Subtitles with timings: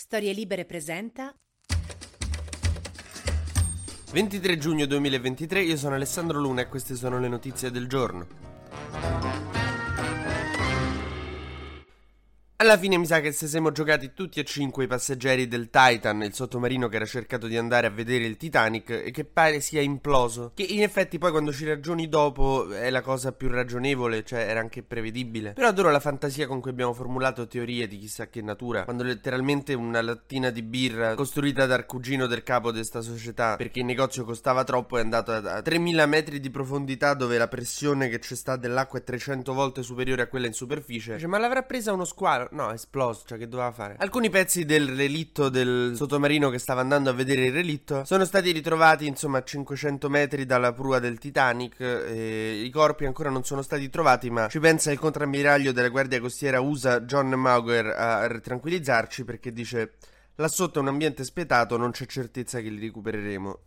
[0.00, 1.30] Storie Libere presenta
[4.12, 8.49] 23 giugno 2023, io sono Alessandro Luna e queste sono le notizie del giorno.
[12.60, 16.22] Alla fine mi sa che se siamo giocati tutti e cinque i passeggeri del Titan,
[16.22, 19.80] il sottomarino che era cercato di andare a vedere il Titanic e che pare sia
[19.80, 20.52] imploso.
[20.54, 24.60] Che in effetti poi quando ci ragioni dopo è la cosa più ragionevole, cioè era
[24.60, 25.54] anche prevedibile.
[25.54, 29.72] Però adoro la fantasia con cui abbiamo formulato teorie di chissà che natura, quando letteralmente
[29.72, 34.26] una lattina di birra costruita dal cugino del capo di questa società, perché il negozio
[34.26, 38.56] costava troppo, è andato a 3000 metri di profondità dove la pressione che c'è sta
[38.56, 41.14] dell'acqua è 300 volte superiore a quella in superficie.
[41.14, 42.48] Dice, ma l'avrà presa uno squalo?
[42.52, 43.96] No, esploso, cioè che doveva fare?
[43.98, 48.50] Alcuni pezzi del relitto del sottomarino che stava andando a vedere il relitto sono stati
[48.50, 53.62] ritrovati insomma a 500 metri dalla prua del Titanic e i corpi ancora non sono
[53.62, 59.24] stati trovati ma ci pensa il contrammiraglio della guardia costiera USA John Mauger a tranquillizzarci
[59.24, 59.94] perché dice
[60.36, 63.58] là sotto è un ambiente spietato non c'è certezza che li recupereremo.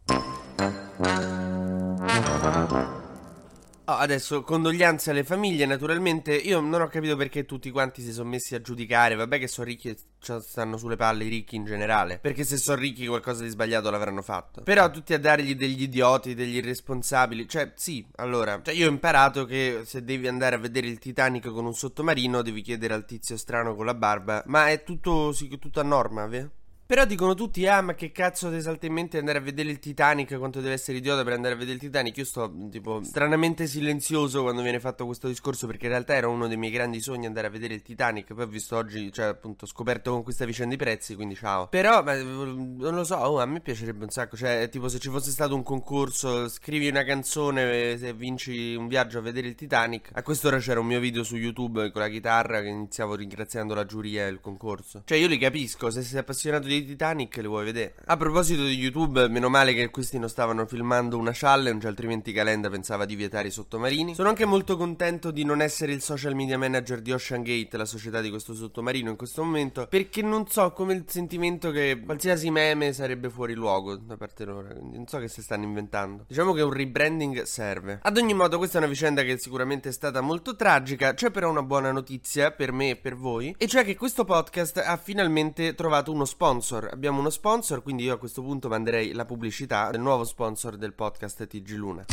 [3.85, 6.33] Oh, adesso, condoglianze alle famiglie, naturalmente.
[6.33, 9.15] Io non ho capito perché tutti quanti si sono messi a giudicare.
[9.15, 9.97] Vabbè, che sono ricchi e
[10.39, 12.17] stanno sulle palle i ricchi in generale.
[12.19, 14.61] Perché se sono ricchi, qualcosa di sbagliato l'avranno fatto.
[14.61, 17.45] Però tutti a dargli degli idioti, degli irresponsabili.
[17.45, 18.61] Cioè, sì, allora.
[18.63, 22.41] Cioè, io ho imparato che se devi andare a vedere il Titanic con un sottomarino,
[22.41, 24.43] devi chiedere al tizio strano con la barba.
[24.45, 26.51] Ma è tutto, sì, tutto a norma, vero?
[26.93, 29.79] Però dicono tutti, ah, ma che cazzo ti salta in mente andare a vedere il
[29.79, 30.37] Titanic?
[30.37, 32.17] Quanto deve essere idiota per andare a vedere il Titanic?
[32.17, 36.47] Io sto, tipo, stranamente silenzioso quando viene fatto questo discorso, perché in realtà era uno
[36.47, 38.35] dei miei grandi sogni andare a vedere il Titanic.
[38.35, 41.67] Poi ho visto oggi, cioè, appunto, scoperto con questa vicenda i prezzi, quindi ciao.
[41.67, 44.37] Però, ma, non lo so, oh, a me piacerebbe un sacco.
[44.37, 49.17] Cioè, tipo, se ci fosse stato un concorso, scrivi una canzone se vinci un viaggio
[49.17, 50.11] a vedere il Titanic.
[50.13, 53.83] A quest'ora c'era un mio video su YouTube con la chitarra che iniziavo ringraziando la
[53.83, 55.01] giuria e il concorso.
[55.05, 57.95] Cioè, io li capisco, se sei appassionato di Titanic le vuoi vedere.
[58.05, 62.69] A proposito di YouTube, meno male che questi non stavano filmando una challenge, altrimenti Calenda
[62.69, 64.15] pensava di vietare i sottomarini.
[64.15, 67.85] Sono anche molto contento di non essere il social media manager di Ocean Gate, la
[67.85, 72.49] società di questo sottomarino in questo momento, perché non so come il sentimento che qualsiasi
[72.49, 76.25] meme sarebbe fuori luogo da parte loro, non so che si stanno inventando.
[76.27, 77.99] Diciamo che un rebranding serve.
[78.01, 81.49] Ad ogni modo, questa è una vicenda che sicuramente è stata molto tragica, c'è però
[81.49, 85.75] una buona notizia per me e per voi, e cioè che questo podcast ha finalmente
[85.75, 86.89] trovato uno sponsor sponsor.
[86.91, 90.93] Abbiamo uno sponsor, quindi io a questo punto manderei la pubblicità del nuovo sponsor del
[90.93, 92.05] podcast TG Luna.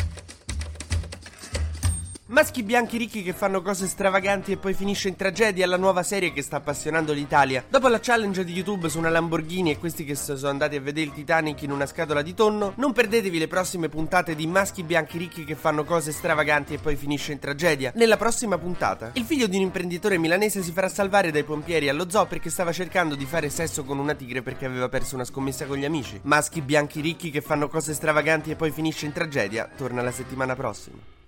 [2.31, 6.31] Maschi bianchi ricchi che fanno cose stravaganti e poi finisce in tragedia la nuova serie
[6.31, 7.61] che sta appassionando l'Italia.
[7.67, 11.07] Dopo la challenge di YouTube su una Lamborghini e questi che sono andati a vedere
[11.07, 15.17] il Titanic in una scatola di tonno, non perdetevi le prossime puntate di Maschi bianchi
[15.17, 17.91] ricchi che fanno cose stravaganti e poi finisce in tragedia.
[17.95, 22.09] Nella prossima puntata, il figlio di un imprenditore milanese si farà salvare dai pompieri allo
[22.09, 25.65] zoo perché stava cercando di fare sesso con una tigre perché aveva perso una scommessa
[25.65, 26.17] con gli amici.
[26.23, 29.69] Maschi bianchi ricchi che fanno cose stravaganti e poi finisce in tragedia.
[29.75, 31.19] Torna la settimana prossima.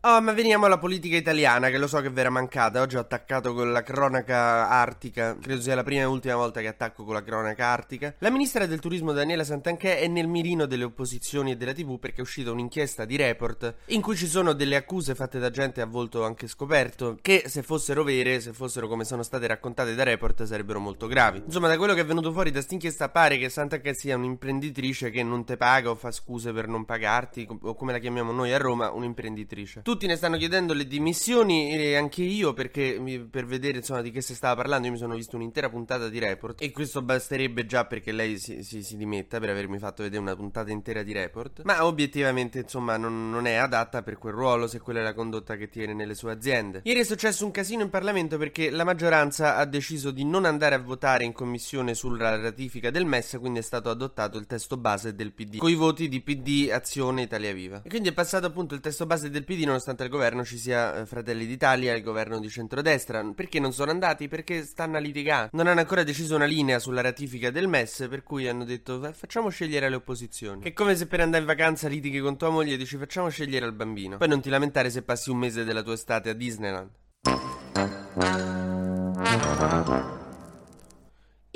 [0.00, 2.80] Oh, ma veniamo alla politica italiana, che lo so che vi era mancata.
[2.80, 5.36] Oggi ho attaccato con la cronaca artica.
[5.36, 8.14] Credo sia la prima e ultima volta che attacco con la cronaca artica.
[8.18, 12.18] La ministra del turismo Daniela Santanchè è nel mirino delle opposizioni e della TV perché
[12.18, 15.86] è uscita un'inchiesta di report in cui ci sono delle accuse fatte da gente a
[15.86, 20.44] volto anche scoperto, che se fossero vere, se fossero come sono state raccontate da report,
[20.44, 21.42] sarebbero molto gravi.
[21.44, 25.24] Insomma, da quello che è venuto fuori da quest'inchiesta pare che Santanchè sia un'imprenditrice che
[25.24, 28.58] non te paga o fa scuse per non pagarti, o come la chiamiamo noi a
[28.58, 29.82] Roma, un'imprenditrice.
[29.86, 33.00] Tutti ne stanno chiedendo le dimissioni e anche io perché
[33.30, 36.18] per vedere insomma di che si stava parlando io mi sono visto un'intera puntata di
[36.18, 40.20] Report e questo basterebbe già perché lei si, si, si dimetta per avermi fatto vedere
[40.20, 41.62] una puntata intera di Report.
[41.62, 45.54] Ma obiettivamente insomma non, non, è adatta per quel ruolo se quella è la condotta
[45.54, 46.80] che tiene nelle sue aziende.
[46.82, 50.74] Ieri è successo un casino in Parlamento perché la maggioranza ha deciso di non andare
[50.74, 55.14] a votare in commissione sulla ratifica del MES quindi è stato adottato il testo base
[55.14, 57.82] del PD con i voti di PD, Azione, Italia Viva.
[57.84, 60.96] E quindi è passato appunto il testo base del PD nonostante al governo ci sia
[60.96, 63.22] eh, Fratelli d'Italia e il governo di centrodestra.
[63.34, 64.26] Perché non sono andati?
[64.28, 65.50] Perché stanno a litigare.
[65.52, 69.50] Non hanno ancora deciso una linea sulla ratifica del MES, per cui hanno detto facciamo
[69.50, 70.62] scegliere le opposizioni.
[70.62, 73.28] Che è come se per andare in vacanza litighi con tua moglie e dici facciamo
[73.28, 74.16] scegliere al bambino.
[74.16, 76.90] Poi non ti lamentare se passi un mese della tua estate a Disneyland.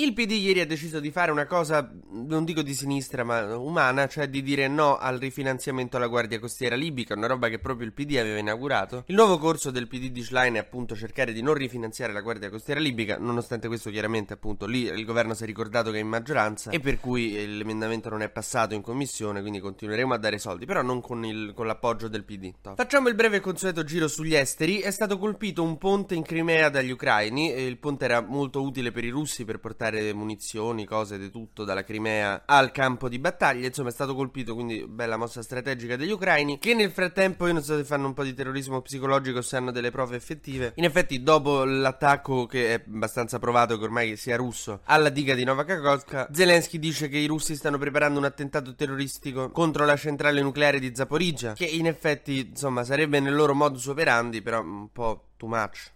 [0.01, 4.09] Il PD ieri ha deciso di fare una cosa, non dico di sinistra, ma umana,
[4.09, 7.93] cioè di dire no al rifinanziamento alla Guardia Costiera Libica, una roba che proprio il
[7.93, 9.05] PD aveva inaugurato.
[9.09, 12.49] Il nuovo corso del PD di Schlein è appunto cercare di non rifinanziare la Guardia
[12.49, 16.09] Costiera Libica, nonostante questo chiaramente appunto lì il governo si è ricordato che è in
[16.09, 20.65] maggioranza e per cui l'emendamento non è passato in commissione, quindi continueremo a dare soldi,
[20.65, 22.55] però non con, il, con l'appoggio del PD.
[22.63, 22.77] Top.
[22.77, 26.71] Facciamo il breve e consueto giro sugli esteri, è stato colpito un ponte in Crimea
[26.71, 31.19] dagli ucraini, il ponte era molto utile per i russi per portare portare munizioni, cose
[31.19, 33.67] di tutto dalla Crimea al campo di battaglia.
[33.67, 36.59] Insomma, è stato colpito, quindi bella mossa strategica degli ucraini.
[36.59, 39.57] Che nel frattempo, io non so se fanno un po' di terrorismo psicologico o se
[39.57, 40.73] hanno delle prove effettive.
[40.77, 45.45] In effetti, dopo l'attacco, che è abbastanza provato che ormai sia russo, alla diga di
[45.45, 50.41] Nova Kakhovka, Zelensky dice che i russi stanno preparando un attentato terroristico contro la centrale
[50.41, 51.55] nucleare di Zaporizhia.
[51.55, 55.93] Che in effetti, insomma, sarebbe nel loro modus operandi, però un po' too much.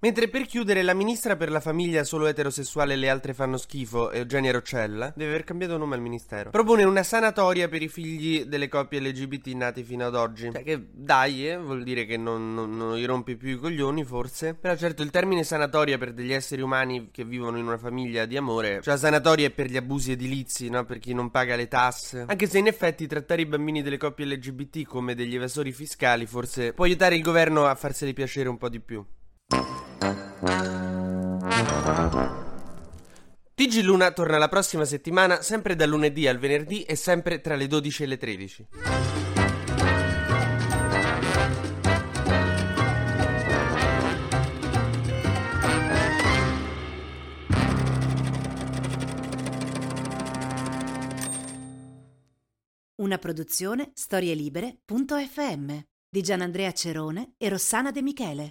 [0.00, 4.10] Mentre per chiudere, la ministra per la famiglia solo eterosessuale e le altre fanno schifo,
[4.10, 8.68] Eugenia Roccella, deve aver cambiato nome al ministero, propone una sanatoria per i figli delle
[8.68, 10.50] coppie LGBT nati fino ad oggi.
[10.52, 14.04] Cioè che dai, eh, vuol dire che non, non, non gli rompi più i coglioni,
[14.04, 14.54] forse.
[14.54, 18.36] Però certo il termine sanatoria per degli esseri umani che vivono in una famiglia di
[18.36, 20.84] amore, cioè sanatoria è per gli abusi edilizi, no?
[20.84, 22.24] Per chi non paga le tasse.
[22.26, 26.72] Anche se in effetti trattare i bambini delle coppie LGBT come degli evasori fiscali forse
[26.72, 29.04] può aiutare il governo a farseli piacere un po' di più.
[33.56, 37.66] TG Luna torna la prossima settimana, sempre dal lunedì al venerdì e sempre tra le
[37.66, 38.66] 12 e le 13.
[52.96, 55.78] Una produzione storielibere.fm
[56.10, 58.50] di Gianandrea Cerone e Rossana De Michele.